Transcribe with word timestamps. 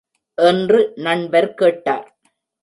என்று 0.37 0.79
நண்பர் 0.95 1.53
கேட்டார். 1.53 2.07